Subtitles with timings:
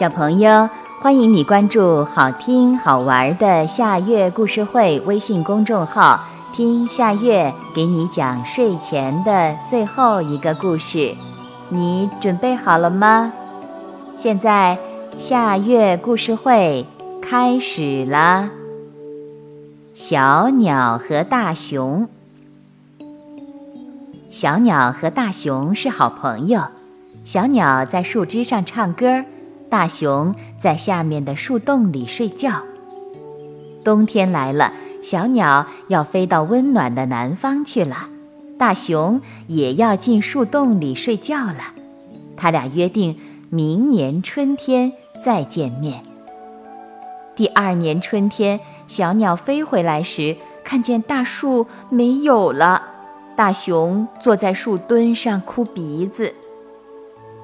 [0.00, 0.66] 小朋友，
[0.98, 6.24] 欢迎你关注好听好玩的夏月故事会微信公众号，
[6.54, 11.14] 听夏月给你讲睡前的最后一个故事。
[11.68, 13.30] 你准备好了吗？
[14.16, 14.78] 现在
[15.18, 16.86] 夏月故事会
[17.20, 18.48] 开始了。
[19.94, 22.08] 小鸟和大熊，
[24.30, 26.62] 小鸟和大熊是好朋友。
[27.22, 29.26] 小鸟在树枝上唱歌。
[29.70, 32.64] 大熊在下面的树洞里睡觉。
[33.84, 38.08] 冬天来了，小鸟要飞到温暖的南方去了，
[38.58, 41.72] 大熊也要进树洞里睡觉了。
[42.36, 43.16] 他俩约定
[43.48, 44.92] 明年春天
[45.24, 46.02] 再见面。
[47.36, 48.58] 第二年春天，
[48.88, 52.82] 小鸟飞回来时，看见大树没有了，
[53.36, 56.34] 大熊坐在树墩上哭鼻子。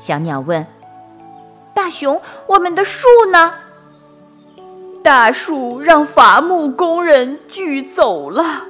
[0.00, 0.66] 小鸟问。
[1.74, 3.52] 大熊，我们的树呢？
[5.02, 8.62] 大树让伐木工人锯走了。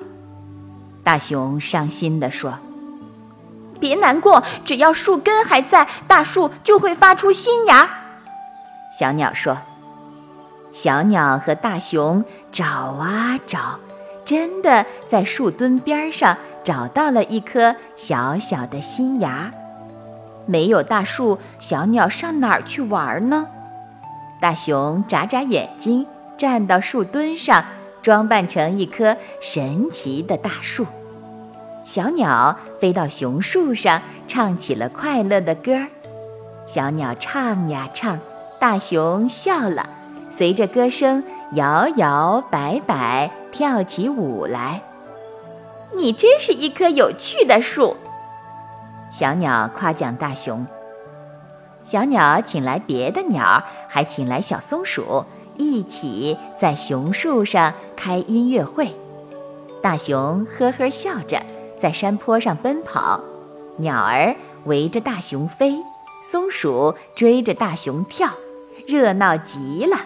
[1.05, 2.55] 大熊伤心地说
[3.79, 7.89] ：“别难过，只要树根还在，大树就会发出新芽。”
[8.99, 9.57] 小鸟说
[10.73, 13.79] ：“小鸟和大熊找啊找，
[14.25, 19.51] 真的在树墩边上找到了一颗小小的新芽。”
[20.47, 23.47] 没有大树，小鸟上哪儿去玩呢？
[24.41, 27.64] 大熊眨眨眼睛，站到树墩上，
[28.03, 30.86] 装扮成一棵神奇的大树。
[31.84, 35.86] 小鸟飞到熊树上，唱起了快乐的歌儿。
[36.67, 38.19] 小鸟唱呀唱，
[38.58, 39.89] 大熊笑了，
[40.31, 44.83] 随着歌声摇摇摆摆，跳起舞来。
[45.97, 47.97] 你真是一棵有趣的树。
[49.17, 50.67] 小鸟夸奖大熊。
[51.84, 55.25] 小鸟请来别的鸟，还请来小松鼠，
[55.57, 58.92] 一起在熊树上开音乐会。
[59.80, 61.41] 大熊呵呵笑着，
[61.79, 63.20] 在山坡上奔跑，
[63.77, 65.77] 鸟儿围着大熊飞，
[66.29, 68.31] 松鼠追着大熊跳，
[68.85, 69.96] 热闹极了。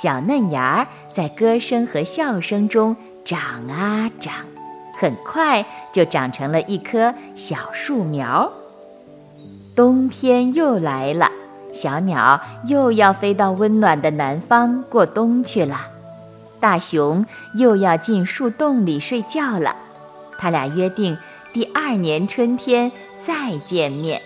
[0.00, 2.94] 小嫩芽在歌声和笑声中
[3.24, 4.34] 长啊长。
[5.00, 8.52] 很快就长成了一棵小树苗。
[9.74, 11.30] 冬天又来了，
[11.72, 15.86] 小鸟又要飞到温暖的南方过冬去了。
[16.60, 17.24] 大熊
[17.54, 19.74] 又要进树洞里睡觉了。
[20.38, 21.16] 他俩约定
[21.54, 24.20] 第二年春天再见面。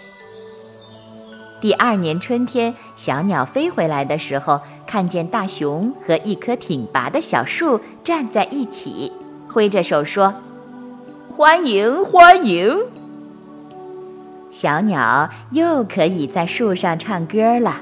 [1.61, 9.13] 第二年春天，小鸟飞回来的时候，看见大熊和一棵挺拔的小树站在一起，
[9.49, 10.35] 挥着手说。
[11.37, 12.79] 欢迎欢迎！
[14.53, 17.81] 小鸟又可以在树上唱歌了，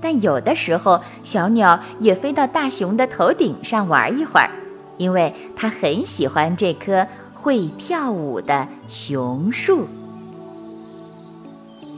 [0.00, 4.48] 但有的时候，小鸟也飞到大熊的头顶上玩一会儿，
[4.96, 7.04] 因为它很喜欢这棵
[7.34, 9.88] 会跳舞的熊树。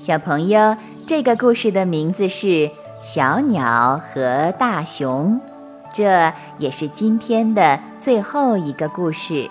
[0.01, 2.47] 小朋友，这个故事的名字是
[3.03, 5.39] 《小鸟和大熊》，
[5.93, 9.51] 这也是今天的最后一个故事。